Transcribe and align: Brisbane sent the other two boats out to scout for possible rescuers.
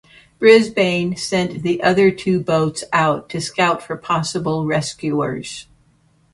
Brisbane 0.39 1.15
sent 1.15 1.61
the 1.61 1.83
other 1.83 2.09
two 2.09 2.39
boats 2.39 2.83
out 2.91 3.29
to 3.29 3.39
scout 3.39 3.83
for 3.83 3.95
possible 3.95 4.65
rescuers. 4.65 5.67